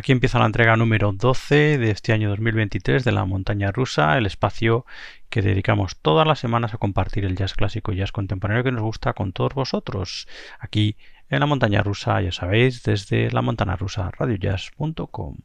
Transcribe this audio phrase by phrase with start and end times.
[0.00, 4.24] Aquí empieza la entrega número 12 de este año 2023 de la montaña rusa, el
[4.24, 4.86] espacio
[5.28, 8.80] que dedicamos todas las semanas a compartir el jazz clásico y jazz contemporáneo que nos
[8.80, 10.26] gusta con todos vosotros.
[10.58, 10.96] Aquí
[11.28, 15.36] en la montaña rusa, ya sabéis, desde la montana rusa radiojazz.com.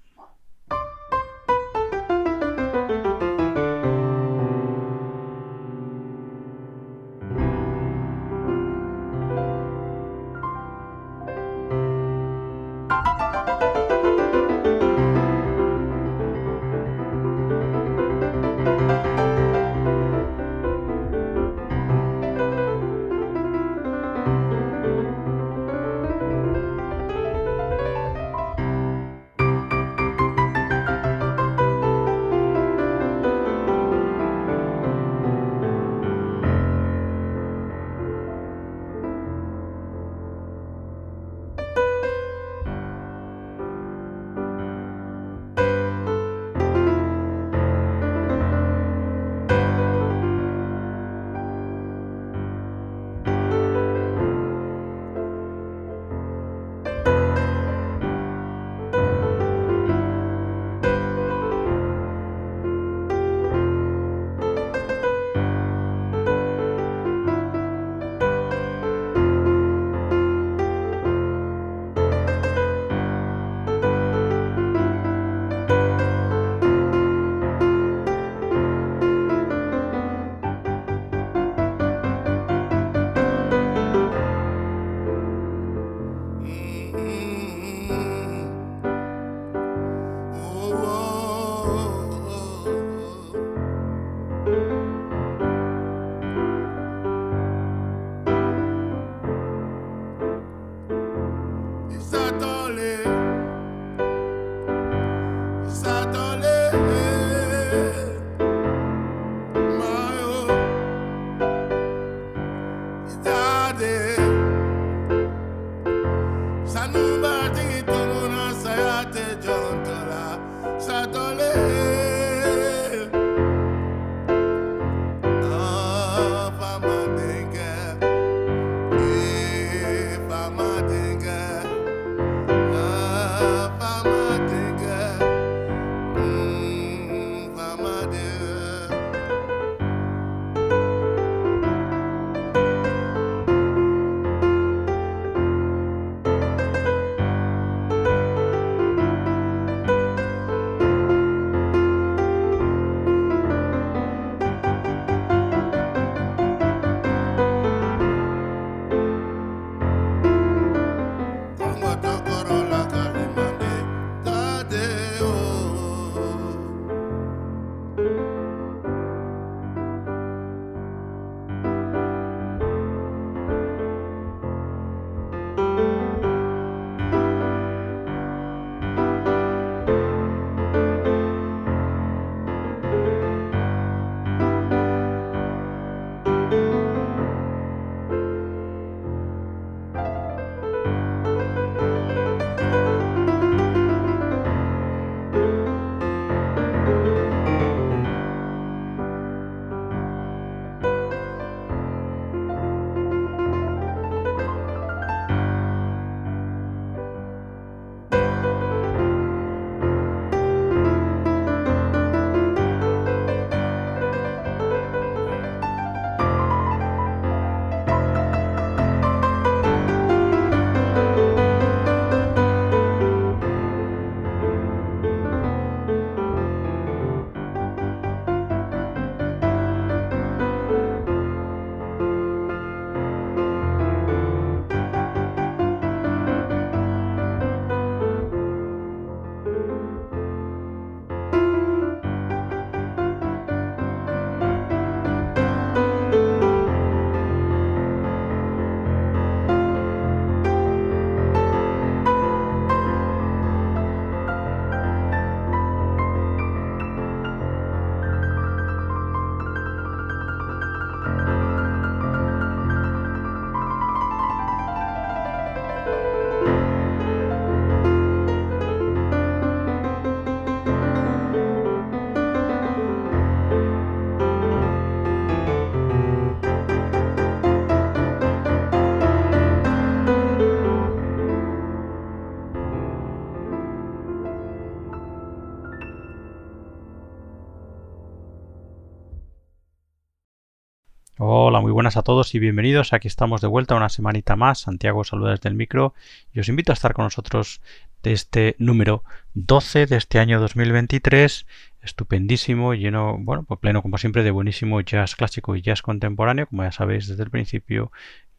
[291.85, 292.93] buenas a todos y bienvenidos.
[292.93, 294.61] Aquí estamos de vuelta una semanita más.
[294.61, 295.93] Santiago saluda desde el micro
[296.33, 297.61] y os invito a estar con nosotros
[298.01, 299.03] de este número
[299.35, 301.45] 12 de este año 2023.
[301.83, 306.63] Estupendísimo, lleno, bueno, pues pleno como siempre de buenísimo jazz clásico y jazz contemporáneo, como
[306.63, 307.91] ya sabéis desde el principio,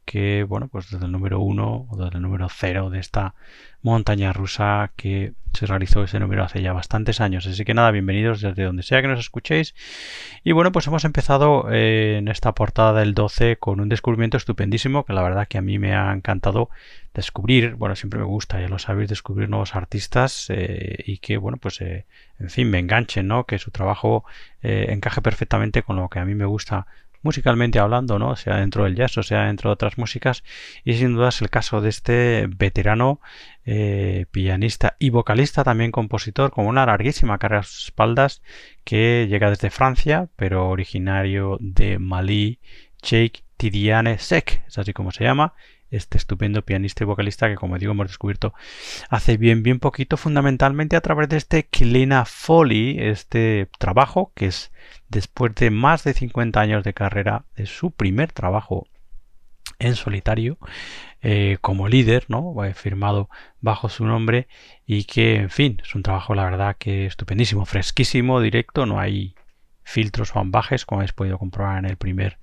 [0.07, 3.35] que, bueno, pues desde el número 1 o desde el número 0 de esta
[3.83, 7.47] montaña rusa que se realizó ese número hace ya bastantes años.
[7.47, 9.75] Así que nada, bienvenidos desde donde sea que nos escuchéis.
[10.45, 15.05] Y bueno, pues hemos empezado eh, en esta portada del 12 con un descubrimiento estupendísimo
[15.05, 16.71] que la verdad que a mí me ha encantado
[17.13, 17.75] descubrir.
[17.75, 21.81] Bueno, siempre me gusta, ya lo sabéis, descubrir nuevos artistas eh, y que, bueno, pues
[21.81, 22.07] eh,
[22.39, 23.45] en fin, me enganchen, ¿no?
[23.45, 24.25] Que su trabajo
[24.63, 26.89] encaje perfectamente con lo que a mí me gusta
[27.27, 28.37] musicalmente hablando, ¿no?
[28.37, 30.43] sea dentro del jazz o sea dentro de otras músicas.
[30.85, 33.21] Y sin duda es el caso de este veterano
[33.67, 38.43] eh, pianista y vocalista, también compositor, con una larguísima carrera a sus espaldas,
[38.85, 42.61] que llega desde Francia, pero originario de Malí,
[43.03, 45.55] Sheikh Tidiane Sek, es así como se llama,
[45.97, 48.55] este estupendo pianista y vocalista que como digo hemos descubierto
[49.09, 54.73] hace bien bien poquito fundamentalmente a través de este Kilena Foley este trabajo que es
[55.09, 58.87] después de más de 50 años de carrera de su primer trabajo
[59.79, 60.59] en solitario
[61.23, 62.55] eh, como líder, ¿no?
[62.75, 63.29] firmado
[63.61, 64.49] bajo su nombre
[64.87, 69.35] y que, en fin, es un trabajo la verdad que estupendísimo, fresquísimo, directo, no hay
[69.83, 72.39] filtros o ambajes como habéis podido comprobar en el primer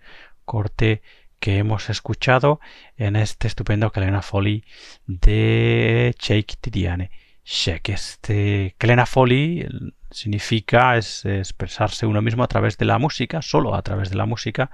[0.45, 1.01] corte
[1.43, 2.61] que hemos escuchado
[2.95, 4.63] en este estupendo Kelena Foley
[5.07, 7.11] de Sheikh Tidiane
[7.43, 7.89] Sheikh.
[7.89, 9.05] Este Kelena
[10.09, 14.25] significa es expresarse uno mismo a través de la música, solo a través de la
[14.25, 14.71] música,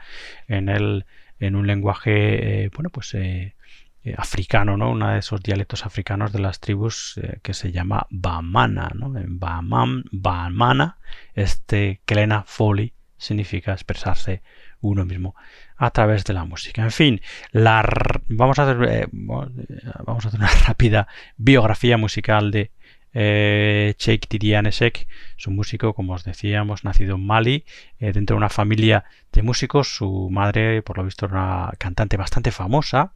[0.48, 1.07] en, el,
[1.39, 3.56] en un lenguaje, eh, bueno, pues eh,
[4.04, 4.92] eh, africano, ¿no?
[4.92, 9.18] Uno de esos dialectos africanos de las tribus que se llama Bamana, ¿no?
[9.18, 11.00] En Bamana,
[11.33, 14.44] este Kelena Foley significa expresarse
[14.81, 15.36] uno mismo
[15.78, 16.84] a través de la música.
[16.84, 17.22] En fin,
[17.52, 17.84] la,
[18.28, 22.72] vamos, a hacer, eh, vamos a hacer una rápida biografía musical de
[23.14, 27.66] eh, Sheikh Tidiane Sheikh es un músico, como os decíamos, nacido en Mali,
[28.00, 29.96] eh, dentro de una familia de músicos.
[29.96, 33.14] Su madre, por lo visto, era una cantante bastante famosa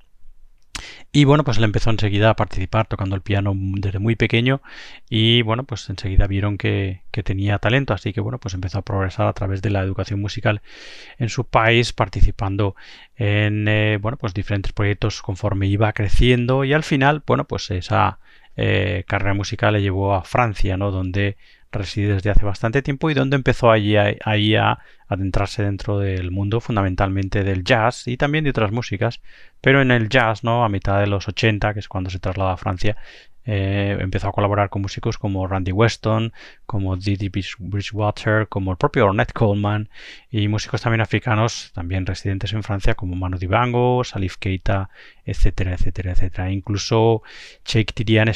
[1.12, 4.62] y bueno, pues él empezó enseguida a participar tocando el piano desde muy pequeño
[5.10, 9.28] y bueno, pues enseguida vieron que, tenía talento, así que bueno, pues empezó a progresar
[9.28, 10.62] a través de la educación musical
[11.20, 12.76] en su país, participando
[13.16, 18.20] en eh, bueno, pues diferentes proyectos conforme iba creciendo y al final, bueno, pues esa
[18.56, 20.92] eh, carrera musical le llevó a Francia, ¿no?
[20.92, 21.38] Donde
[21.74, 27.44] reside desde hace bastante tiempo y donde empezó allí, a adentrarse dentro del mundo fundamentalmente
[27.44, 29.22] del jazz y también de otras músicas,
[29.62, 30.64] pero en el jazz, ¿no?
[30.64, 32.98] A mitad de los 80, que es cuando se traslada a Francia,
[33.46, 36.32] eh, empezó a colaborar con músicos como Randy Weston,
[36.66, 37.30] como Didi
[37.60, 39.90] Bridgewater, como el propio Ornette Coleman
[40.32, 44.90] y músicos también africanos, también residentes en Francia, como Manu Dibango, Salif Keita,
[45.26, 46.52] etcétera, etcétera, etcétera.
[46.52, 47.22] Incluso
[47.66, 48.34] Sheikh Tidiane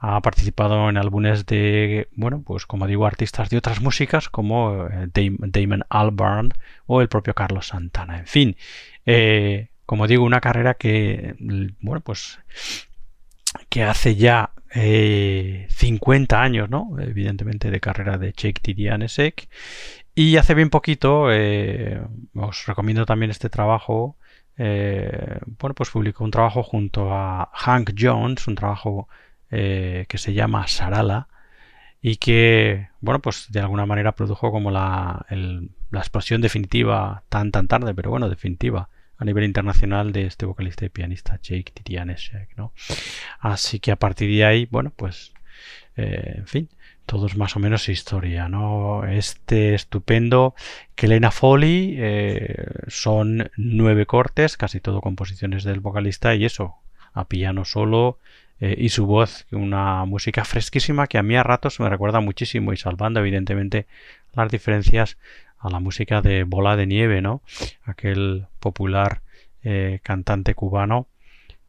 [0.00, 5.08] ha participado en álbumes de, bueno, pues como digo, artistas de otras músicas como eh,
[5.12, 6.52] Damon Albarn
[6.86, 8.18] o el propio Carlos Santana.
[8.20, 8.56] En fin,
[9.06, 11.34] eh, como digo, una carrera que,
[11.80, 12.38] bueno, pues
[13.68, 16.96] que hace ya 50 eh, años, ¿no?
[17.00, 19.48] Evidentemente de carrera de Cheikh Tidianesek.
[20.14, 21.28] Y hace bien poquito,
[22.34, 24.16] os recomiendo también este trabajo.
[24.56, 29.08] bueno, pues publicó un trabajo junto a Hank Jones, un trabajo
[29.50, 31.28] eh, que se llama Sarala
[32.00, 35.26] y que, bueno, pues de alguna manera produjo como la,
[35.90, 38.88] la explosión definitiva, tan tan tarde, pero bueno, definitiva
[39.18, 42.72] a nivel internacional de este vocalista y pianista Jake Titianesek, ¿no?
[43.40, 45.32] Así que a partir de ahí, bueno, pues,
[45.96, 46.68] eh, en fin,
[47.04, 49.04] todo es más o menos historia, ¿no?
[49.04, 50.54] Este estupendo
[50.94, 56.76] Kelena Foley eh, son nueve cortes, casi todo composiciones del vocalista y eso,
[57.12, 58.20] a piano solo,
[58.60, 62.72] eh, y su voz, una música fresquísima que a mí a ratos me recuerda muchísimo
[62.72, 63.86] y salvando evidentemente
[64.34, 65.16] las diferencias
[65.58, 67.40] a la música de Bola de Nieve, ¿no?
[67.84, 69.20] Aquel popular
[69.62, 71.06] eh, cantante cubano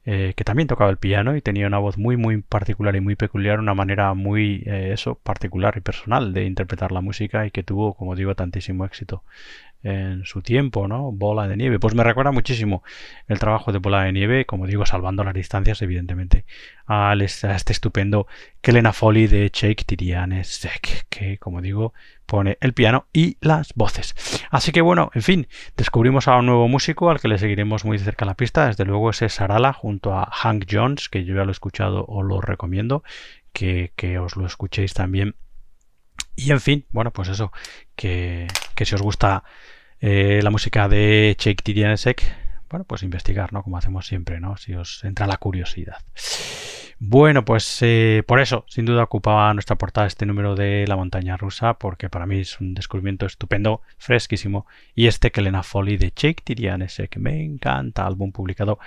[0.05, 3.15] eh, que también tocaba el piano y tenía una voz muy muy particular y muy
[3.15, 7.93] peculiar, una manera muy eso particular y personal de interpretar la música y que tuvo,
[7.93, 9.23] como digo, tantísimo éxito
[9.83, 11.11] en su tiempo, ¿no?
[11.11, 11.79] Bola de nieve.
[11.79, 12.83] Pues me recuerda muchísimo
[13.27, 16.45] el trabajo de Bola de nieve, como digo, salvando las distancias, evidentemente,
[16.87, 18.27] a este estupendo
[18.61, 21.93] Kelena Foley de Jake Tiriane Sek, que, como digo,
[22.25, 24.15] pone el piano y las voces.
[24.51, 27.97] Así que bueno, en fin, descubrimos a un nuevo músico al que le seguiremos muy
[27.97, 28.67] de cerca la pista.
[28.67, 32.21] Desde luego ese Sarala junto a Hank Jones, que yo ya lo he escuchado o
[32.21, 33.03] lo recomiendo,
[33.53, 35.35] que, que os lo escuchéis también.
[36.39, 37.51] Y en fin, bueno, pues eso,
[37.97, 39.43] que, que si os gusta
[39.99, 42.23] eh, la música de Cheikh Tidianesek,
[42.69, 43.61] bueno, pues investigar, ¿no?
[43.61, 44.55] Como hacemos siempre, ¿no?
[44.55, 45.97] Si os entra la curiosidad.
[47.01, 51.37] Bueno, pues eh, por eso, sin duda, ocupaba nuestra portada este número de La montaña
[51.37, 54.67] rusa, porque para mí es un descubrimiento estupendo, fresquísimo.
[54.95, 58.79] Y este Kelena Folly de Jake Tirian, ese que me encanta, álbum publicado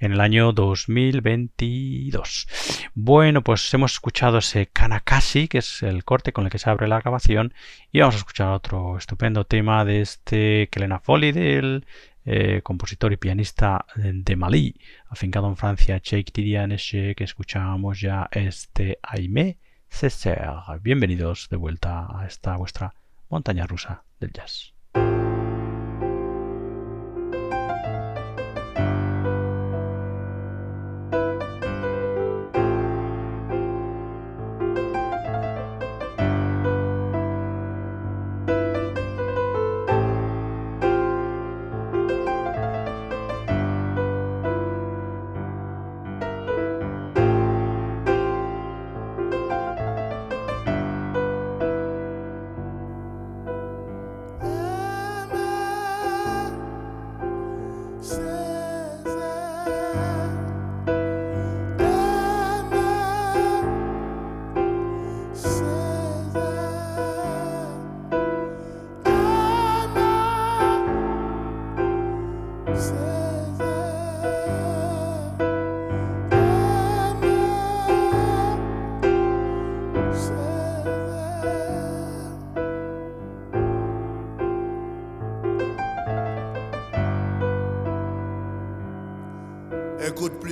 [0.00, 2.48] en el año 2022.
[2.94, 6.88] Bueno, pues hemos escuchado ese Kanakashi, que es el corte con el que se abre
[6.88, 7.54] la grabación,
[7.92, 11.86] y vamos a escuchar otro estupendo tema de este Kelena Folly del
[12.24, 14.74] eh, compositor y pianista de Malí,
[15.08, 19.58] afincado en Francia, Cheikh Tidianeshe, que escuchamos ya este Aimé
[19.88, 20.52] Césaire.
[20.82, 22.94] Bienvenidos de vuelta a esta vuestra
[23.28, 24.79] montaña rusa del jazz.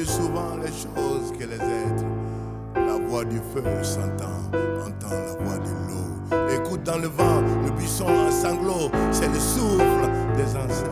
[0.04, 2.04] souvent les choses que les êtres.
[2.74, 4.40] La voix du feu s'entend,
[4.86, 5.98] entend la voix de l'eau.
[6.54, 10.90] Écoute dans le vent le buisson en sanglot, c'est le souffle des ancêtres.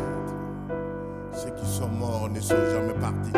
[1.33, 3.36] Ceux qui sont morts ne sont jamais partis.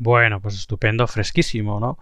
[0.00, 1.98] Bueno, pues estupendo, fresquísimo, ¿no?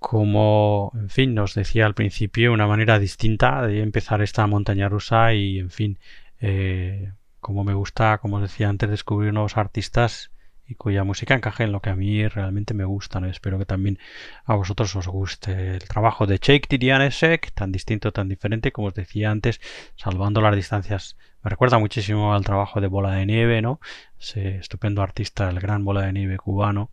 [0.00, 5.32] Como, en fin, nos decía al principio, una manera distinta de empezar esta montaña rusa
[5.32, 5.98] y, en fin,
[6.40, 10.32] eh, como me gusta, como os decía antes, descubrir nuevos artistas
[10.70, 13.18] y cuya música encaje en lo que a mí realmente me gusta.
[13.20, 13.26] ¿no?
[13.26, 13.98] Espero que también
[14.44, 18.94] a vosotros os guste el trabajo de Jake Tirianesek, tan distinto, tan diferente, como os
[18.94, 19.60] decía antes,
[19.96, 21.16] salvando las distancias.
[21.42, 23.80] Me recuerda muchísimo al trabajo de Bola de Nieve, ¿no?
[24.18, 26.90] Ese estupendo artista, el gran Bola de Nieve cubano.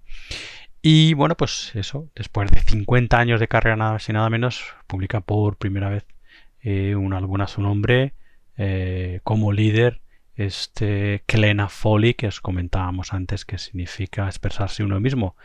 [0.82, 4.74] Y bueno, pues eso, después de 50 años de carrera, nada más y nada menos,
[4.88, 6.06] publica por primera vez
[6.62, 8.14] eh, un álbum a su nombre
[8.58, 10.02] eh, como líder
[10.38, 15.36] este Klena Foley que os comentábamos antes que significa expresarse uno mismo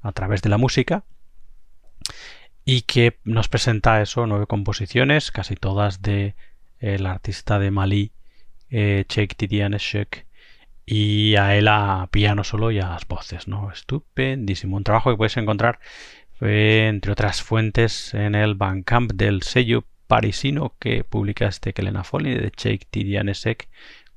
[0.00, 1.04] a través de la música
[2.64, 6.34] y que nos presenta eso, nueve composiciones, casi todas de
[6.78, 8.12] el artista de Malí,
[8.70, 9.78] eh, Sheikh Tidiane
[10.84, 13.70] y a él a piano solo y a las voces, ¿no?
[13.70, 14.76] Estupendísimo.
[14.76, 15.78] Un trabajo que puedes encontrar,
[16.40, 22.34] eh, entre otras fuentes, en el Bandcamp del sello parisino que publica este Kelena Foley
[22.34, 23.34] de Sheikh Tidiane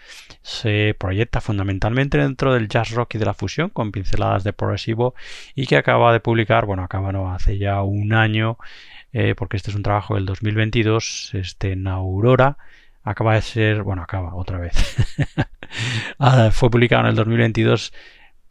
[0.42, 5.14] se proyecta fundamentalmente dentro del jazz rock y de la fusión con pinceladas de progresivo
[5.54, 8.58] y que acaba de publicar, bueno, acaba no, hace ya un año,
[9.14, 12.58] eh, porque este es un trabajo del 2022, este en Aurora,
[13.02, 14.76] acaba de ser, bueno, acaba otra vez,
[16.18, 17.94] ah, fue publicado en el 2022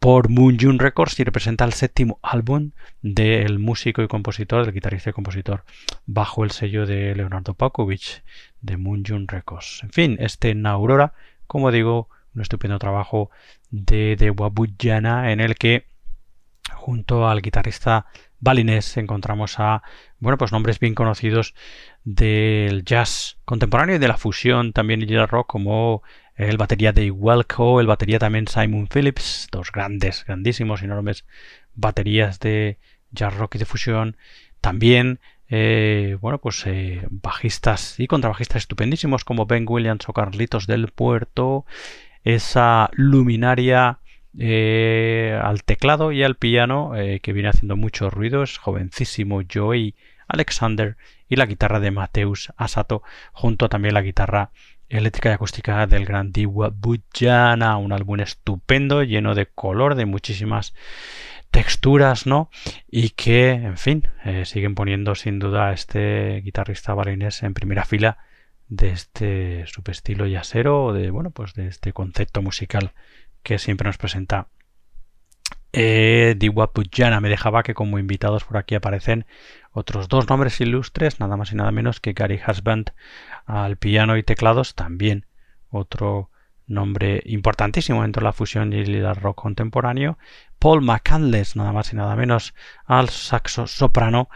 [0.02, 5.10] por Moon June Records y representa el séptimo álbum del músico y compositor, del guitarrista
[5.10, 5.64] y compositor,
[6.06, 8.24] bajo el sello de Leonardo Pakovich
[8.62, 9.78] de Moon June Records.
[9.84, 11.12] En fin, este Aurora,
[11.46, 13.30] como digo, un estupendo trabajo
[13.70, 15.86] de, de Wabujana en el que
[16.74, 18.06] junto al guitarrista
[18.40, 19.82] balinés encontramos a
[20.18, 21.54] bueno pues nombres bien conocidos
[22.02, 26.02] del jazz contemporáneo y de la fusión también y el rock como
[26.36, 31.24] el batería de Welco, el batería también Simon Phillips, dos grandes, grandísimos, enormes
[31.74, 32.78] baterías de
[33.10, 34.16] jazz rock y de fusión.
[34.60, 40.88] También, eh, bueno, pues eh, bajistas y contrabajistas estupendísimos como Ben Williams o Carlitos del
[40.88, 41.66] Puerto.
[42.24, 43.98] Esa luminaria
[44.38, 46.92] eh, al teclado y al piano
[47.22, 49.94] que viene haciendo mucho ruido, es jovencísimo Joey
[50.28, 50.96] Alexander
[51.28, 54.50] y la guitarra de Mateus Asato junto a también la guitarra
[54.92, 60.74] eléctrica y acústica del gran Diwa Bujana, un álbum estupendo, lleno de color, de muchísimas
[61.50, 62.50] texturas, ¿no?
[62.90, 67.84] Y que, en fin, eh, siguen poniendo sin duda a este guitarrista balinés en primera
[67.84, 68.18] fila
[68.68, 72.92] de este subestilo yacero, de, bueno, pues de este concepto musical
[73.42, 74.48] que siempre nos presenta
[75.72, 77.20] eh, Diwa Bujana.
[77.20, 79.26] Me dejaba que como invitados por aquí aparecen
[79.72, 82.92] otros dos nombres ilustres, nada más y nada menos que Gary Husband
[83.46, 85.26] al piano y teclados, también
[85.70, 86.30] otro
[86.66, 90.18] nombre importantísimo dentro de la fusión y el rock contemporáneo,
[90.58, 92.54] Paul McCandless, nada más y nada menos,
[92.84, 94.28] al saxo soprano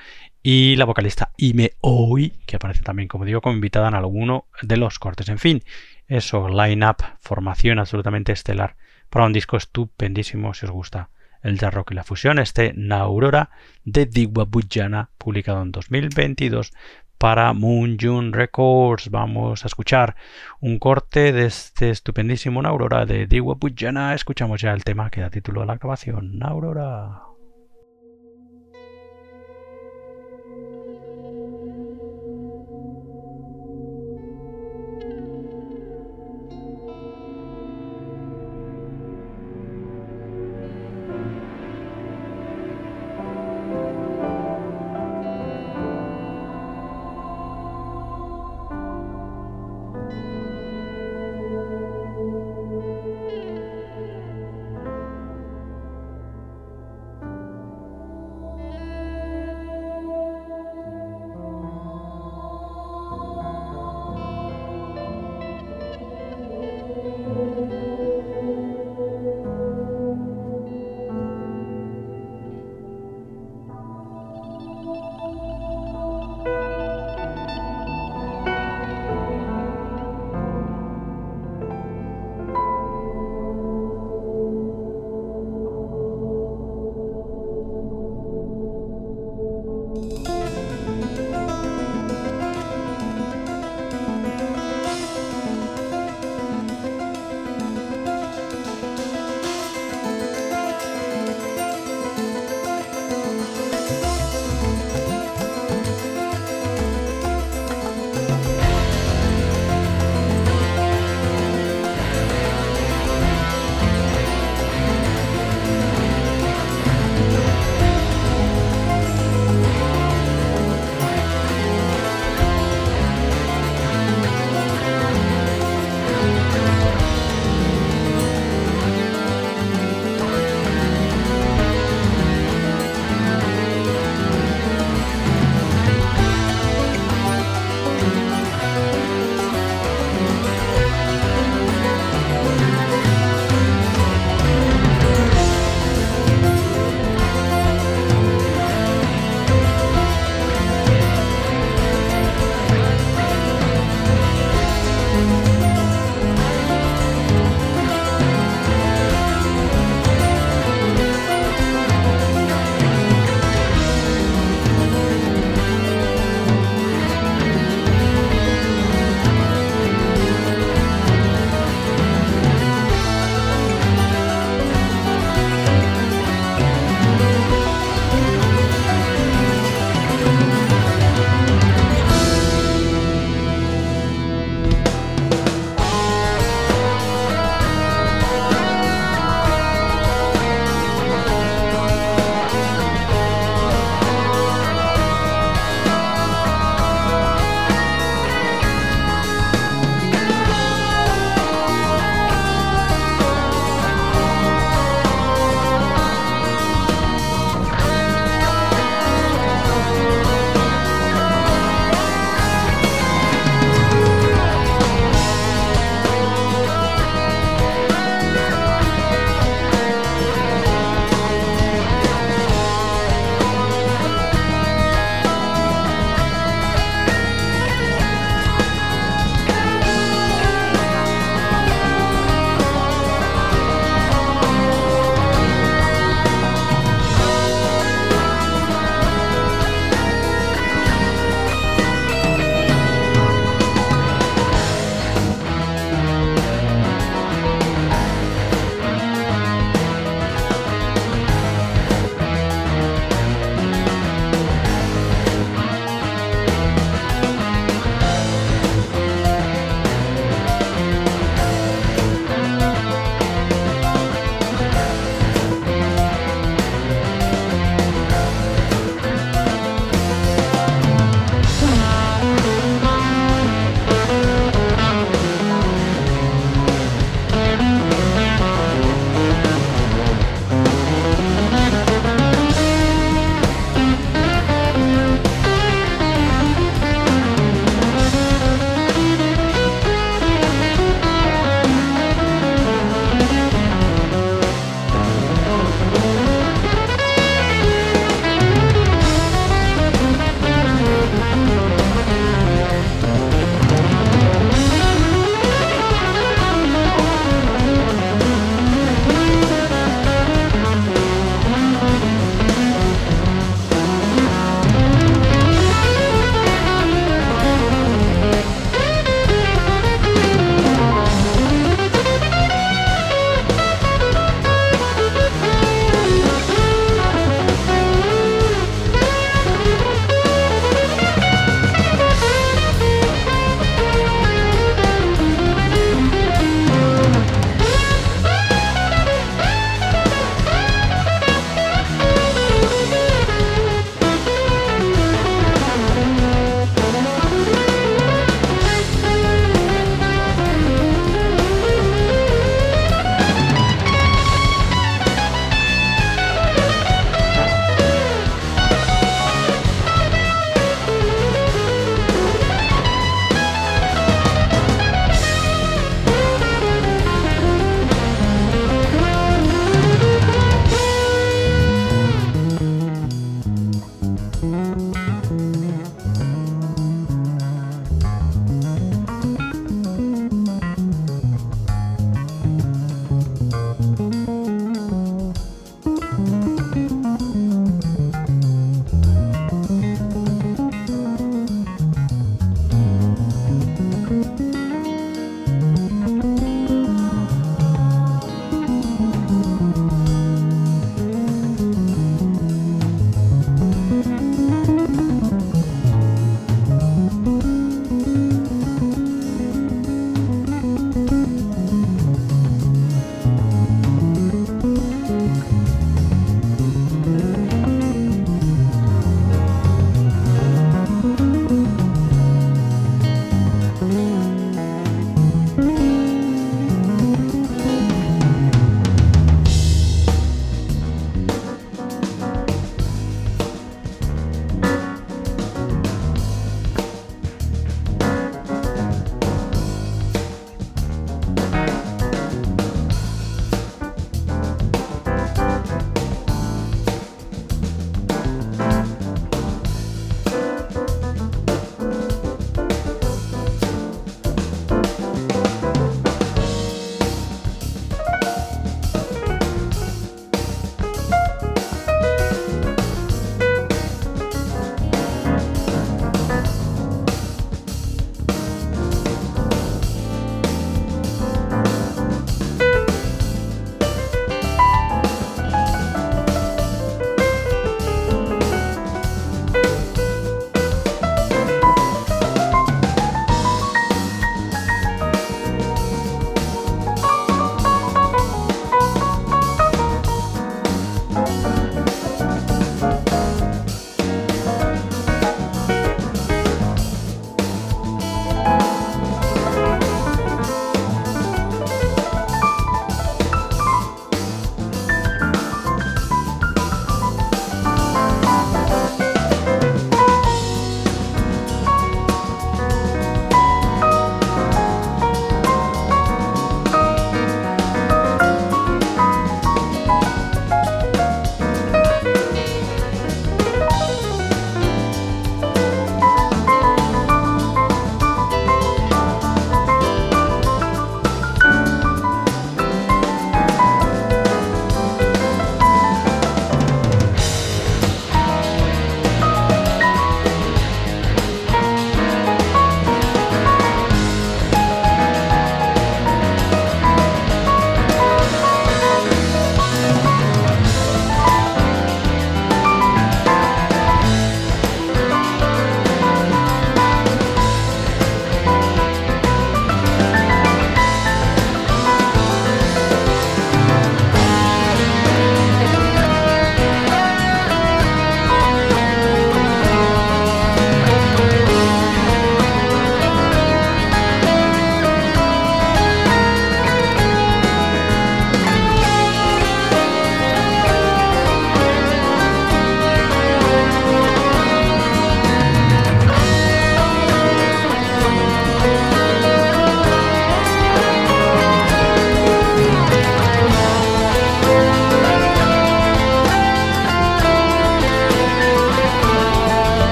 [0.43, 4.77] y la vocalista Ime Oi, que aparece también, como digo, como invitada en alguno de
[4.77, 5.29] los cortes.
[5.29, 5.63] En fin,
[6.09, 8.77] eso, line-up, formación absolutamente estelar
[9.11, 11.11] para un disco estupendísimo si os gusta
[11.47, 13.51] el jazz rock y la fusión, este Naurora
[13.85, 16.73] de Bujana, publicado en 2022
[17.19, 19.11] para Moon June Records.
[19.11, 20.17] Vamos a escuchar
[20.61, 24.15] un corte de este estupendísimo Naurora de Bujana.
[24.15, 27.36] Escuchamos ya el tema que da título a la grabación, Naurora.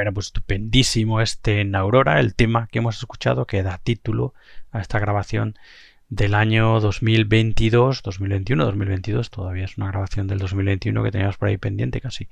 [0.00, 4.32] Bueno, pues estupendísimo este en Aurora, el tema que hemos escuchado que da título
[4.70, 5.58] a esta grabación
[6.08, 11.58] del año 2022, 2021, 2022, todavía es una grabación del 2021 que teníamos por ahí
[11.58, 12.30] pendiente casi,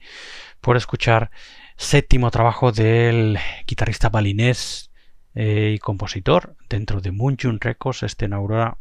[0.62, 1.30] por escuchar
[1.76, 4.90] séptimo trabajo del guitarrista balinés
[5.34, 8.78] eh, y compositor dentro de Moonjun Records, este en Aurora,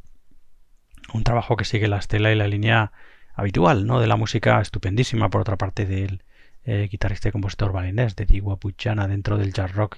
[1.13, 2.93] un trabajo que sigue la estela y la línea
[3.33, 3.99] habitual, ¿no?
[3.99, 6.23] De la música estupendísima, por otra parte, del
[6.67, 9.97] eh, guitarrista y compositor balinés de Digua Puchana dentro del jazz rock.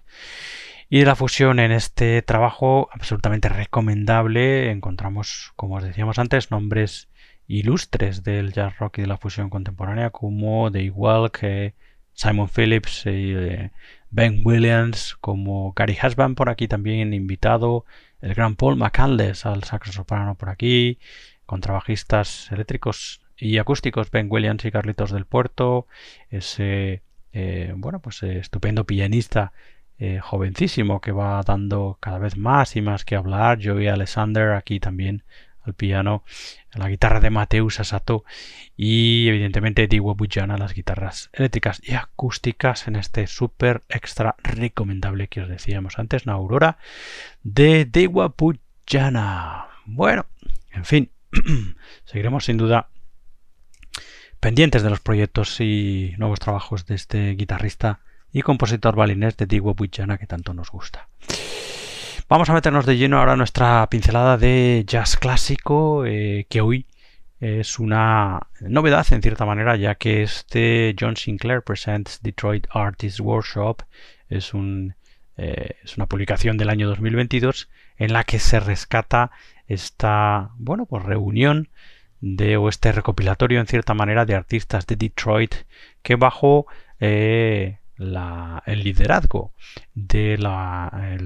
[0.87, 7.09] Y de la fusión en este trabajo absolutamente recomendable encontramos, como os decíamos antes, nombres
[7.47, 11.73] ilustres del jazz rock y de la fusión contemporánea como The igual que
[12.13, 13.71] Simon Phillips y eh,
[14.11, 17.85] Ben Williams, como Gary Husband por aquí también invitado,
[18.21, 20.99] el gran Paul McCandless al saxo soprano por aquí,
[21.45, 25.87] contrabajistas eléctricos y acústicos Ben Williams y Carlitos del Puerto,
[26.29, 29.53] ese eh, bueno pues eh, estupendo pianista
[30.01, 33.59] eh, jovencísimo que va dando cada vez más y más que hablar.
[33.61, 35.23] Joey Alexander aquí también
[35.63, 36.23] al piano,
[36.73, 38.23] la guitarra de Mateus Asato
[38.77, 45.41] y evidentemente Diwa Bujana las guitarras eléctricas y acústicas en este súper extra recomendable que
[45.41, 46.77] os decíamos antes, una aurora
[47.43, 49.67] de Diwa Bujana.
[49.85, 50.25] Bueno,
[50.71, 51.11] en fin,
[52.05, 52.87] seguiremos sin duda
[54.39, 57.99] pendientes de los proyectos y nuevos trabajos de este guitarrista
[58.31, 61.07] y compositor balinés de Digua Bujana que tanto nos gusta.
[62.29, 66.85] Vamos a meternos de lleno ahora nuestra pincelada de jazz clásico, eh, que hoy
[67.39, 73.81] es una novedad en cierta manera, ya que este John Sinclair Presents Detroit Artists Workshop
[74.29, 74.93] es, un,
[75.37, 79.31] eh, es una publicación del año 2022 en la que se rescata
[79.67, 81.69] esta bueno, pues reunión
[82.21, 85.55] de, o este recopilatorio en cierta manera de artistas de Detroit
[86.01, 86.67] que bajo
[86.99, 89.53] eh, el liderazgo
[89.93, 91.17] de la,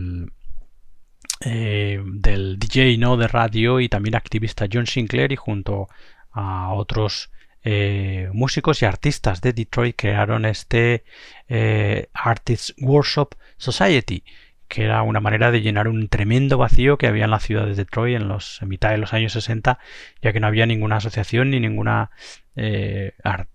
[1.46, 3.18] eh, del DJ ¿no?
[3.18, 5.88] de radio y también activista John Sinclair y junto
[6.32, 7.32] a otros
[7.64, 11.04] eh, músicos y artistas de Detroit crearon este
[12.14, 14.24] Artists Workshop Society
[14.74, 17.76] que era una manera de llenar un tremendo vacío que había en la ciudad de
[17.76, 19.78] Detroit en, los, en mitad de los años 60,
[20.20, 22.10] ya que no había ninguna asociación ni ninguna,
[22.56, 23.12] eh,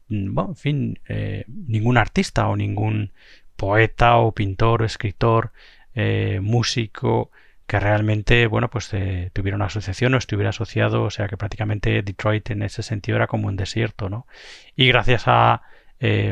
[0.09, 3.11] en fin, eh, ningún artista o ningún
[3.57, 5.51] poeta o pintor o escritor,
[5.93, 7.33] eh, músico
[7.67, 8.89] que realmente, bueno, pues
[9.33, 13.27] tuviera una asociación o estuviera asociado, o sea que prácticamente Detroit en ese sentido era
[13.27, 14.29] como un desierto, ¿no?
[14.77, 15.63] Y gracias a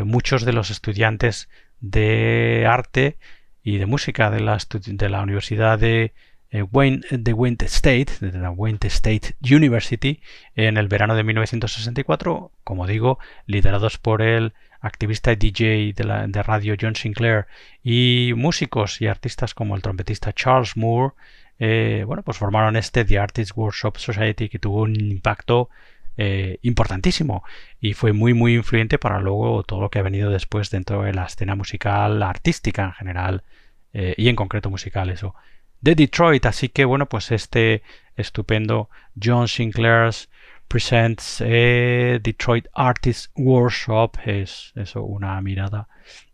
[0.05, 3.19] muchos de los estudiantes de arte
[3.67, 6.13] y de música de la, de la Universidad de,
[6.51, 10.21] eh, Wayne, de Wayne State, de la Wayne State University,
[10.55, 16.29] en el verano de 1964, como digo, liderados por el activista y DJ de, la,
[16.29, 17.47] de radio John Sinclair
[17.83, 21.15] y músicos y artistas como el trompetista Charles Moore,
[21.59, 25.71] eh, bueno, pues formaron este The Artists Workshop Society que tuvo un impacto
[26.17, 27.45] eh, importantísimo
[27.81, 31.13] y fue muy muy influyente para luego todo lo que ha venido después dentro de
[31.13, 33.45] la escena musical artística en general
[33.93, 35.35] eh, y en concreto musical eso
[35.81, 36.47] de Detroit.
[36.47, 37.83] Así que bueno pues este
[38.17, 38.89] estupendo
[39.23, 40.31] John Sinclair's
[40.69, 45.89] Presents eh, Detroit Artists Workshop es eso una mirada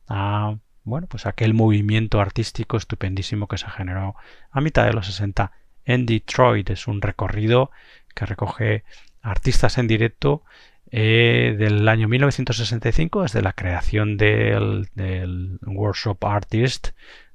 [0.08, 4.14] a bueno pues aquel movimiento artístico estupendísimo que se generó
[4.50, 5.52] a mitad de los 60
[5.84, 6.70] en Detroit.
[6.70, 7.70] Es un recorrido
[8.14, 8.84] que recoge
[9.22, 10.42] artistas en directo
[10.90, 14.88] eh, del año 1965, desde la creación del,
[15.62, 16.88] Workshop Artist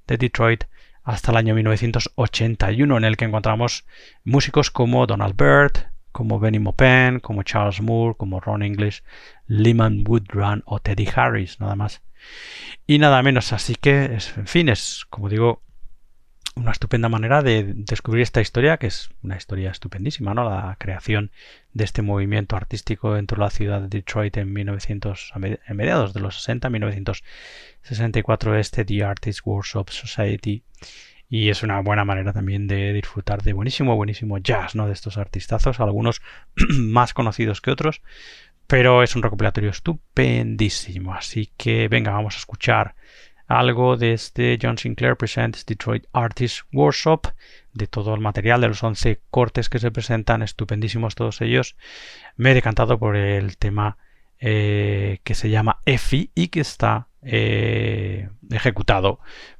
[0.05, 0.65] de Detroit
[1.03, 3.85] hasta el año 1981, en el que encontramos
[4.23, 9.03] músicos como Donald Byrd, como Benny Maupin, como Charles Moore, como Ron English,
[9.47, 12.01] Lyman Woodrun o Teddy Harris, nada más.
[12.85, 15.61] Y nada menos, así que, en fin, es, como digo,
[16.57, 20.43] una estupenda manera de descubrir esta historia, que es una historia estupendísima, ¿no?
[20.43, 21.31] La creación
[21.73, 26.19] de este movimiento artístico dentro de la ciudad de Detroit en 1900, a mediados de
[26.19, 30.63] los 60, 1964, este The Artists Workshop Society.
[31.29, 34.87] Y es una buena manera también de disfrutar de buenísimo, buenísimo jazz, ¿no?
[34.87, 36.21] De estos artistazos, algunos
[36.69, 38.01] más conocidos que otros,
[38.67, 41.13] pero es un recopilatorio estupendísimo.
[41.13, 42.95] Así que venga, vamos a escuchar
[43.47, 47.27] algo de este John Sinclair Presents Detroit Artists Workshop,
[47.73, 51.75] de todo el material, de los 11 cortes que se presentan, estupendísimos todos ellos.
[52.35, 53.97] Me he decantado por el tema
[54.39, 59.19] eh, que se llama EFI y que está eh, ejecutado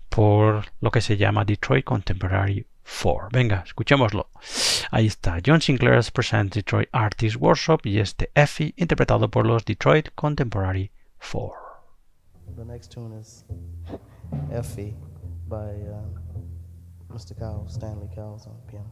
[0.10, 2.66] por lo que se llama Detroit Contemporary
[3.04, 3.30] 4.
[3.32, 4.30] Venga, escuchémoslo.
[4.92, 10.10] Ahí está, John Sinclair's Presents Detroit Artists Workshop y este EFI interpretado por los Detroit
[10.16, 10.92] Contemporary
[11.32, 11.67] 4.
[12.56, 13.44] The next tune is
[14.52, 14.96] Effie
[15.48, 16.02] by uh,
[17.14, 17.38] Mr.
[17.38, 18.92] Cowles, Stanley Cowles on piano.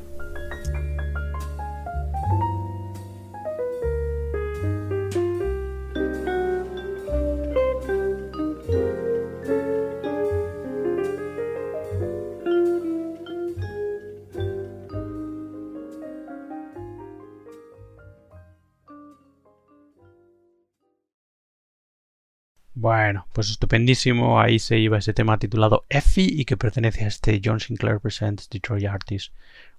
[23.41, 24.39] Pues estupendísimo.
[24.39, 28.47] Ahí se iba ese tema titulado Effie y que pertenece a este John Sinclair Presents
[28.51, 29.33] Detroit Artists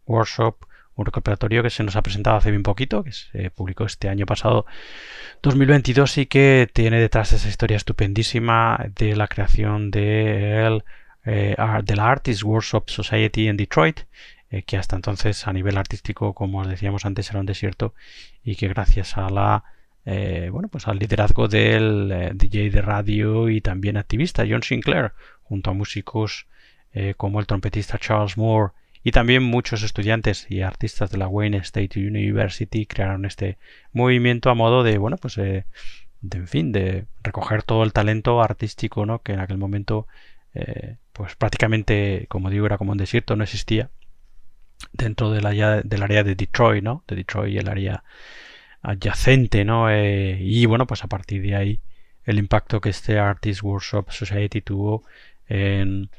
[0.05, 0.65] Workshop,
[0.97, 4.27] un recopilatorio que se nos ha presentado hace bien poquito, que se publicó este año
[4.27, 4.67] pasado
[5.43, 10.85] 2022 y que tiene detrás esa historia estupendísima de la creación de, el,
[11.25, 14.01] eh, la Artists Workshop Society en Detroit,
[14.51, 17.95] eh, que hasta entonces a nivel artístico, como os decíamos antes, era un desierto
[18.43, 19.63] y que gracias a la
[20.05, 25.13] eh, bueno, pues al liderazgo del eh, DJ de radio y también activista John Sinclair,
[25.43, 26.47] junto a músicos
[26.93, 28.73] eh, como el trompetista Charles Moore
[29.05, 33.59] y también muchos estudiantes y artistas de la Wayne State University crearon este
[33.93, 35.65] movimiento a modo de, bueno, pues de,
[36.31, 39.21] en fin, de recoger todo el talento artístico, ¿no?
[39.23, 40.07] Que en aquel momento,
[41.13, 43.91] pues prácticamente, como digo, era como un desierto, no existía
[44.93, 47.03] dentro del área, del área de Detroit, ¿no?
[47.09, 48.05] De Detroit y el área
[48.83, 49.91] adyacente, ¿no?
[49.91, 51.81] Eh, y bueno, pues a partir de ahí
[52.25, 55.05] el impacto que este Artist Workshop Society tuvo
[55.47, 56.11] en,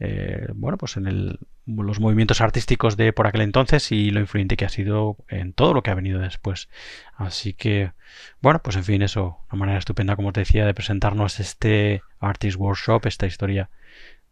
[0.00, 4.64] eh, bueno, pues en los movimientos artísticos de por aquel entonces y lo influyente que
[4.64, 6.68] ha sido en todo lo que ha venido después.
[7.14, 7.92] Así que,
[8.40, 12.58] bueno, pues en fin, eso, una manera estupenda, como te decía, de presentarnos este Artist
[12.58, 13.70] Workshop, esta historia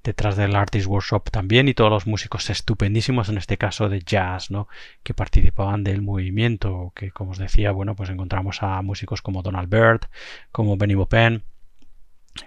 [0.03, 4.51] detrás del Artist Workshop también y todos los músicos estupendísimos en este caso de jazz,
[4.51, 4.69] ¿no?
[5.03, 9.69] que participaban del movimiento, que como os decía, bueno, pues encontramos a músicos como Donald
[9.69, 10.09] Byrd,
[10.53, 11.43] como Benny Bopin,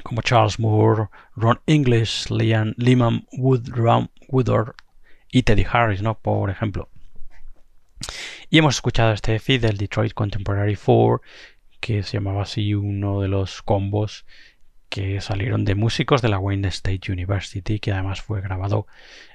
[0.03, 4.75] como Charles Moore, Ron English, Liam, Lyman Woodard
[5.31, 6.17] y Teddy Harris, ¿no?
[6.17, 6.89] por ejemplo.
[8.49, 11.21] Y hemos escuchado este feed del Detroit Contemporary 4,
[11.79, 14.25] que se llamaba así uno de los combos
[14.93, 18.85] que salieron de músicos de la Wayne State University, que además fue grabado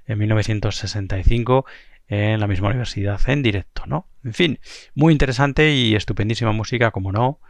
[0.07, 1.67] en 1965
[2.07, 4.07] en la misma universidad en directo, ¿no?
[4.23, 4.61] En fin,
[4.95, 7.41] muy interesante y estupendísima música, como no,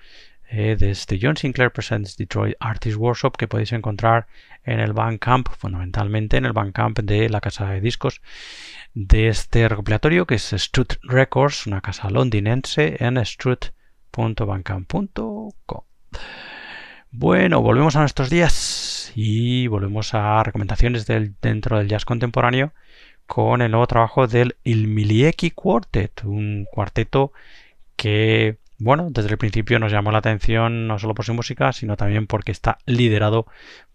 [0.49, 4.27] eh, desde John Sinclair Presents Detroit Artist Workshop que podéis encontrar
[4.65, 8.23] en el Bandcamp, fundamentalmente en el Bandcamp de la casa de discos
[8.95, 15.83] de este recopilatorio que es Strut Records, una casa londinense en strut.bandcamp.com.
[17.11, 22.73] Bueno, volvemos a nuestros días y volvemos a recomendaciones dentro del jazz contemporáneo
[23.27, 27.33] con el nuevo trabajo del Il Milieki Quartet, un cuarteto
[27.97, 31.97] que bueno, desde el principio nos llamó la atención no solo por su música, sino
[31.97, 33.47] también porque está liderado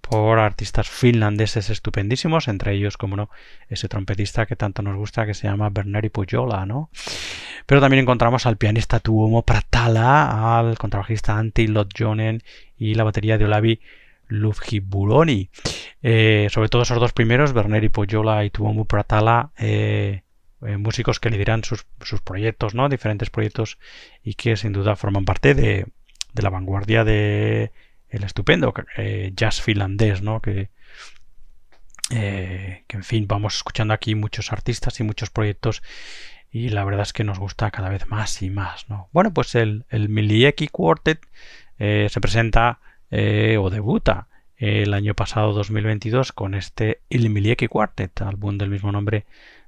[0.01, 3.29] por artistas finlandeses estupendísimos, entre ellos, como no,
[3.69, 6.89] ese trompetista que tanto nos gusta que se llama Berneri Pujola, ¿no?
[7.65, 12.43] Pero también encontramos al pianista Tuomo Pratala, al contrabajista Antti Lotjonen
[12.83, 13.79] y la batería de Olavi
[14.27, 15.49] Lufjiburoni.
[16.01, 20.23] Eh, sobre todo esos dos primeros, Berneri Pujola y Tuomo Pratala, eh,
[20.65, 21.85] eh, músicos que lideran sus,
[22.23, 22.89] proyectos, ¿no?
[22.89, 23.77] Diferentes proyectos
[24.21, 25.87] y que sin duda forman parte de,
[26.33, 27.71] la vanguardia de
[28.09, 28.73] el estupendo
[29.33, 30.41] jazz finlandés, ¿no?
[30.41, 30.69] Que,
[32.09, 35.81] que en fin, vamos escuchando aquí muchos artistas y muchos proyectos
[36.51, 39.09] y la verdad es que nos gusta cada vez más y más, ¿no?
[39.11, 41.25] Bueno, pues el, el Milieki Quartet
[41.83, 42.79] se presenta
[43.11, 49.25] o debuta el año pasado 2022 con este Il Milieki Quartet, álbum del mismo nombre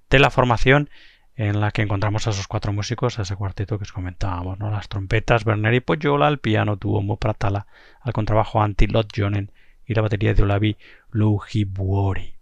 [0.09, 0.89] de la formación
[1.35, 4.71] en la que encontramos a esos cuatro músicos, a ese cuarteto que os comentábamos, ¿no?
[4.71, 7.67] Las trompetas, Berneri Poyola, al piano, Tuomo Pratala,
[7.99, 9.51] al contrabajo Antti Lotjonen
[9.85, 10.77] y la batería de Olavi
[11.11, 12.35] Lujibuori.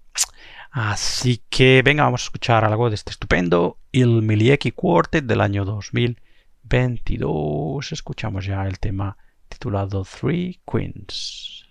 [0.70, 5.66] Así que venga, vamos a escuchar algo de este estupendo Il Milieki Quartet del año
[5.66, 7.92] 2022.
[7.92, 9.18] Escuchamos ya el tema
[9.54, 11.64] titulado Three Queens.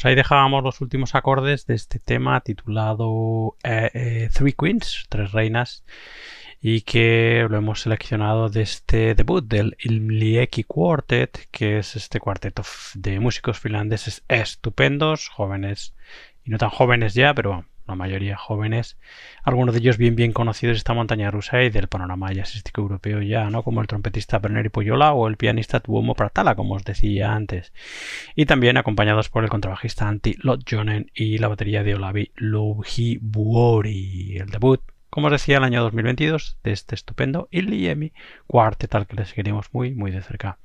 [0.00, 5.32] Pues ahí dejábamos los últimos acordes de este tema titulado eh, eh, Three Queens, Tres
[5.32, 5.84] Reinas,
[6.58, 12.62] y que lo hemos seleccionado de este debut del Ilmlieki Quartet, que es este cuarteto
[12.94, 15.94] de músicos finlandeses estupendos, jóvenes
[16.44, 18.96] y no tan jóvenes ya, pero la mayoría jóvenes,
[19.42, 23.22] algunos de ellos bien bien conocidos de esta montaña rusa y del panorama jazzístico europeo
[23.22, 23.62] ya, ¿no?
[23.62, 27.72] Como el trompetista Berneri Poyola o el pianista Tuomo Pratala, como os decía antes.
[28.34, 34.38] Y también acompañados por el contrabajista Antti Lotjonen y la batería de Olavi Louhivuori.
[34.38, 34.80] El debut,
[35.10, 38.12] como os decía, el año 2022 de este estupendo Iliemi
[38.46, 40.58] Quartet al que le seguiremos muy muy de cerca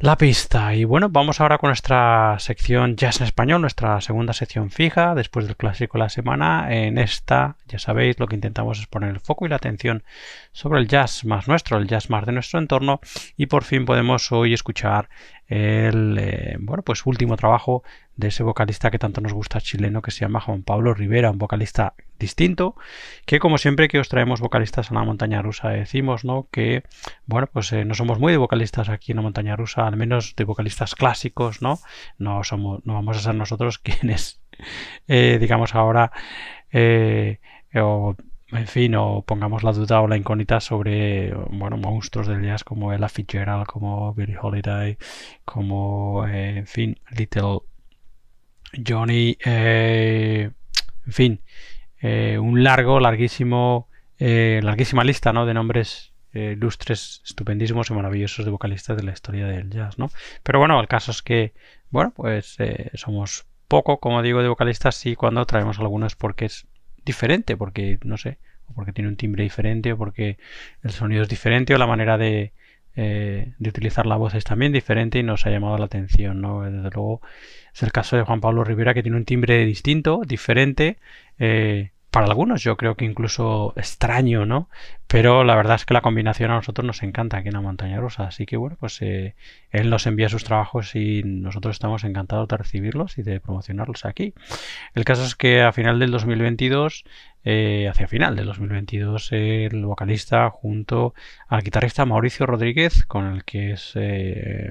[0.00, 0.74] la pista.
[0.74, 5.46] Y bueno, vamos ahora con nuestra sección Jazz en Español, nuestra segunda sección fija, después
[5.46, 6.68] del clásico de la semana.
[6.70, 10.04] En esta, ya sabéis, lo que intentamos es poner el foco y la atención
[10.52, 13.00] sobre el jazz más nuestro, el jazz más de nuestro entorno.
[13.36, 15.08] Y por fin podemos hoy escuchar
[15.48, 17.82] el eh, bueno, pues último trabajo
[18.16, 21.38] de ese vocalista que tanto nos gusta chileno que se llama Juan Pablo Rivera, un
[21.38, 22.76] vocalista distinto,
[23.24, 26.48] que como siempre que os traemos vocalistas a la montaña rusa decimos, ¿no?
[26.50, 26.82] Que,
[27.26, 30.36] bueno, pues eh, no somos muy de vocalistas aquí en la montaña rusa, al menos
[30.36, 31.78] de vocalistas clásicos, ¿no?
[32.18, 34.42] No somos, no vamos a ser nosotros quienes,
[35.06, 36.12] eh, digamos ahora,
[37.74, 38.16] o
[38.50, 42.92] en fin, o pongamos la duda o la incógnita sobre, bueno, monstruos del jazz como
[42.92, 44.96] Ella Fitzgerald, como Billie Holiday,
[45.44, 47.60] como, en fin, Little
[48.86, 50.52] Johnny, en
[51.12, 51.40] fin,
[52.00, 53.88] eh, un largo, larguísimo,
[54.18, 55.46] eh, larguísima lista ¿no?
[55.46, 60.10] de nombres eh, ilustres, estupendísimos y maravillosos de vocalistas de la historia del jazz, ¿no?
[60.42, 61.54] Pero bueno, el caso es que,
[61.90, 62.56] bueno, pues
[62.94, 66.66] somos poco, como digo, de vocalistas y cuando traemos algunos porque es
[67.08, 68.38] diferente, porque, no sé,
[68.68, 70.38] o porque tiene un timbre diferente, o porque
[70.84, 72.52] el sonido es diferente, o la manera de,
[72.94, 76.62] de utilizar la voz es también diferente y nos ha llamado la atención, ¿no?
[76.62, 77.20] Desde luego
[77.72, 80.98] es el caso de Juan Pablo Rivera que tiene un timbre distinto, diferente,
[81.38, 84.70] eh, para algunos yo creo que incluso extraño, ¿no?
[85.06, 88.00] Pero la verdad es que la combinación a nosotros nos encanta aquí en la montaña
[88.00, 88.24] rusa.
[88.24, 89.34] Así que bueno, pues eh,
[89.70, 94.34] él nos envía sus trabajos y nosotros estamos encantados de recibirlos y de promocionarlos aquí.
[94.94, 97.04] El caso es que a final del 2022,
[97.44, 101.14] eh, hacia final del 2022, el vocalista junto
[101.48, 103.94] al guitarrista Mauricio Rodríguez, con el que es,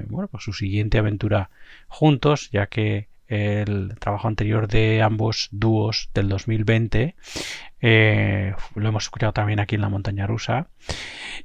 [0.08, 1.50] bueno, pues su siguiente aventura
[1.88, 7.16] juntos, ya que el trabajo anterior de ambos dúos del 2020.
[7.80, 10.68] Eh, lo hemos escuchado también aquí en la montaña rusa.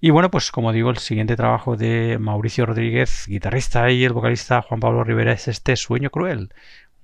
[0.01, 4.63] Y bueno, pues como digo, el siguiente trabajo de Mauricio Rodríguez, guitarrista, y el vocalista
[4.63, 6.55] Juan Pablo Rivera es este Sueño Cruel.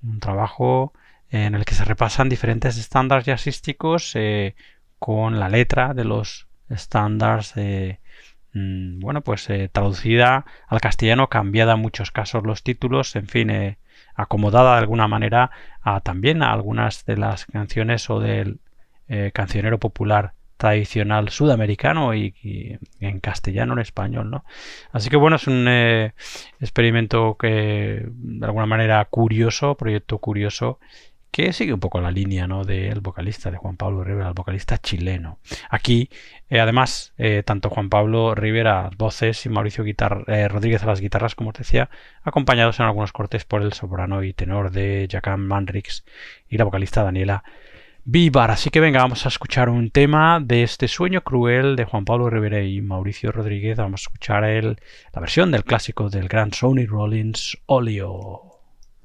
[0.01, 0.93] Un trabajo
[1.29, 4.55] en el que se repasan diferentes estándares jazzísticos eh,
[4.97, 7.53] con la letra de los estándares.
[7.57, 7.99] Eh,
[8.53, 13.77] mm, bueno, pues traducida al castellano, cambiada en muchos casos los títulos, en fin,
[14.21, 15.51] acomodada de alguna manera
[15.81, 18.59] a, también a algunas de las canciones o del
[19.07, 24.43] eh, cancionero popular tradicional sudamericano y, en castellano, en español, ¿no?
[24.91, 26.13] Así que bueno, es un eh,
[26.59, 30.79] experimento que de alguna manera curioso, proyecto curioso
[31.31, 32.63] que sigue un poco la línea ¿no?
[32.63, 35.39] del vocalista de Juan Pablo Rivera, el vocalista chileno.
[35.69, 36.09] Aquí,
[36.49, 41.35] eh, además, eh, tanto Juan Pablo Rivera voces y Mauricio eh, Rodríguez a las guitarras,
[41.35, 41.89] como os decía,
[42.23, 46.03] acompañados en algunos cortes por el soprano y tenor de Jacan Manrix
[46.49, 47.43] y la vocalista Daniela
[48.05, 48.49] Vivar.
[48.49, 52.29] Así que venga, vamos a escuchar un tema de este sueño cruel de Juan Pablo
[52.29, 53.77] Rivera y Mauricio Rodríguez.
[53.77, 54.77] Vamos a escuchar el,
[55.13, 58.48] la versión del clásico del gran Sony Rollins, Olio.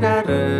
[0.00, 0.59] da da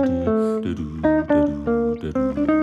[0.00, 2.53] do do do do do do.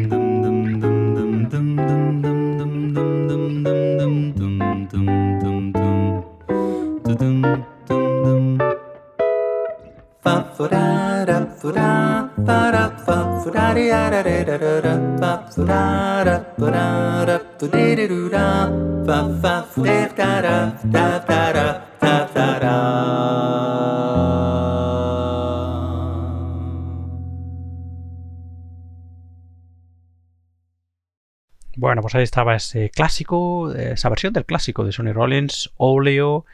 [0.00, 0.19] Bueno,
[32.10, 36.44] pues ahí estaba ese clásico, esa versión del clásico de Sonny Rollins, Oleo,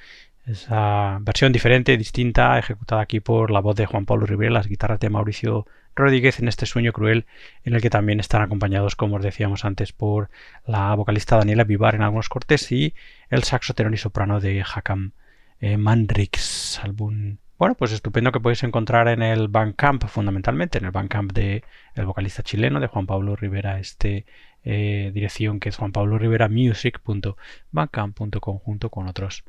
[0.44, 5.00] esa versión diferente, distinta, ejecutada aquí por la voz de Juan Pablo Rivera, las guitarras
[5.00, 7.24] de Mauricio Rodríguez en este sueño cruel,
[7.64, 10.28] en el que también están acompañados, como os decíamos antes, por
[10.66, 12.94] la vocalista Daniela Vivar en algunos cortes y
[13.30, 15.12] el saxo tenor y soprano de Hakam
[15.60, 20.90] eh, Mandrix, álbum bueno, pues estupendo que podéis encontrar en el Bandcamp, fundamentalmente, en el
[20.90, 24.26] Bandcamp de el vocalista chileno de Juan Pablo Rivera, este
[24.68, 29.44] eh, dirección que es Juan Pablo Rivera Music.bandcamp.com junto con otros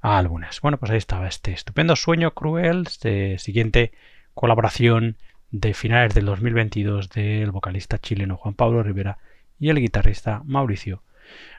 [0.00, 0.60] álbumes.
[0.60, 3.90] Bueno, pues ahí estaba este estupendo sueño cruel, de siguiente
[4.32, 5.16] colaboración
[5.50, 9.18] de finales del 2022 del vocalista chileno Juan Pablo Rivera
[9.58, 11.02] y el guitarrista Mauricio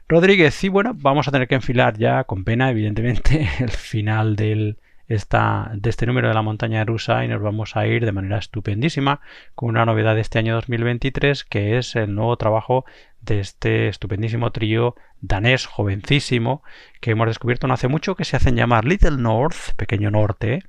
[0.07, 0.63] Rodríguez.
[0.63, 4.77] Y bueno, vamos a tener que enfilar ya con pena, evidentemente, el final del
[5.11, 9.19] de este número de la montaña rusa y nos vamos a ir de manera estupendísima
[9.55, 12.85] con una novedad de este año 2023 que es el nuevo trabajo
[13.19, 16.63] de este estupendísimo trío danés jovencísimo
[17.01, 20.63] que hemos descubierto no hace mucho que se hacen llamar Little North, pequeño norte,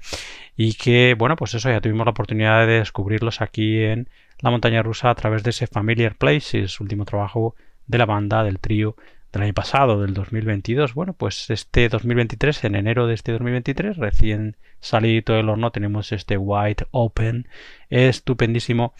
[0.57, 4.09] y que bueno pues eso ya tuvimos la oportunidad de descubrirlos aquí en
[4.41, 7.55] la montaña rusa a través de ese Familiar Places, último trabajo
[7.87, 8.97] de la banda del trío
[9.33, 10.95] del año pasado, del 2022.
[10.95, 16.37] Bueno, pues este 2023, en enero de este 2023, recién salido del horno, tenemos este
[16.37, 17.49] White Open,
[17.89, 18.95] estupendísimo,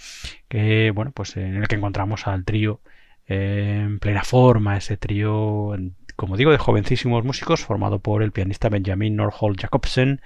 [0.49, 2.81] que bueno, pues en el que encontramos al trío
[3.27, 5.75] en plena forma, ese trío,
[6.17, 10.21] como digo, de jovencísimos músicos, formado por el pianista Benjamin Norhold Jacobsen,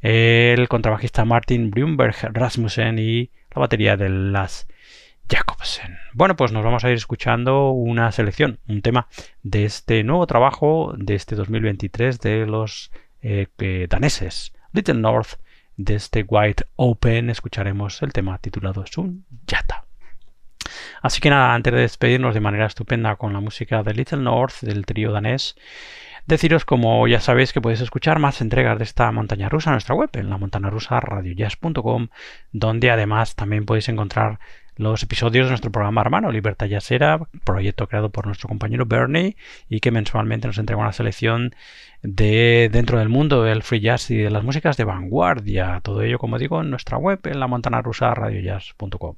[0.00, 4.68] el contrabajista Martin Brunberg Rasmussen y la batería de las
[5.30, 5.96] Jacobsen.
[6.12, 9.06] Bueno, pues nos vamos a ir escuchando una selección, un tema
[9.42, 12.90] de este nuevo trabajo de este 2023 de los
[13.22, 13.46] eh,
[13.88, 15.34] daneses, Little North,
[15.76, 17.30] de este White Open.
[17.30, 19.84] Escucharemos el tema titulado Sun Yata.
[21.00, 24.60] Así que nada, antes de despedirnos de manera estupenda con la música de Little North
[24.62, 25.56] del trío danés,
[26.26, 29.94] deciros como ya sabéis que podéis escuchar más entregas de esta montaña rusa en nuestra
[29.94, 31.00] web, en la montaña rusa
[32.52, 34.38] donde además también podéis encontrar
[34.80, 39.36] los episodios de nuestro programa hermano, Libertad Yasera, proyecto creado por nuestro compañero Bernie
[39.68, 41.54] y que mensualmente nos entrega una selección
[42.02, 45.80] de dentro del mundo del free jazz y de las músicas de vanguardia.
[45.82, 49.16] Todo ello, como digo, en nuestra web, en la montana rusa radiojazz.com.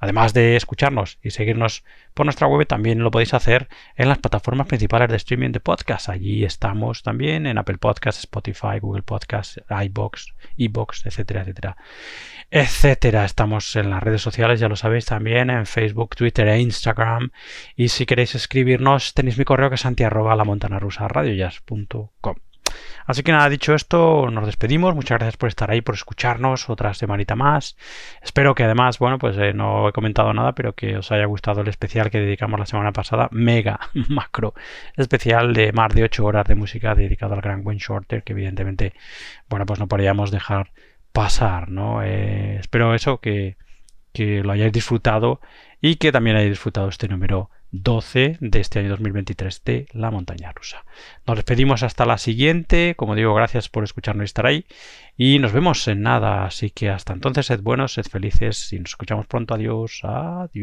[0.00, 4.66] Además de escucharnos y seguirnos por nuestra web, también lo podéis hacer en las plataformas
[4.66, 6.08] principales de streaming de podcast.
[6.08, 11.76] Allí estamos también en Apple Podcasts, Spotify, Google Podcasts, iBox, iBox, etcétera, etcétera
[12.52, 13.24] etcétera.
[13.24, 17.30] Estamos en las redes sociales, ya lo sabéis también, en Facebook, Twitter e Instagram.
[17.76, 21.08] Y si queréis escribirnos, tenéis mi correo que es santi rusa
[23.06, 24.94] Así que nada, dicho esto, nos despedimos.
[24.94, 27.76] Muchas gracias por estar ahí, por escucharnos otra semanita más.
[28.22, 31.62] Espero que además, bueno, pues eh, no he comentado nada, pero que os haya gustado
[31.62, 33.28] el especial que dedicamos la semana pasada.
[33.32, 34.54] Mega, macro,
[34.96, 38.94] especial de más de 8 horas de música dedicado al gran Wayne Shorter, que evidentemente,
[39.48, 40.70] bueno, pues no podríamos dejar
[41.12, 42.02] pasar, ¿no?
[42.02, 43.56] Eh, espero eso, que,
[44.12, 45.40] que, lo hayáis disfrutado
[45.80, 50.52] y que también hayáis disfrutado este número 12 de este año 2023 de La Montaña
[50.52, 50.84] Rusa.
[51.26, 54.66] Nos despedimos hasta la siguiente, como digo, gracias por escucharnos y estar ahí.
[55.16, 58.90] Y nos vemos en nada, así que hasta entonces sed buenos, sed felices y nos
[58.90, 60.62] escuchamos pronto, adiós, adiós.